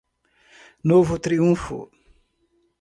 [0.89, 1.91] Novo Triunfo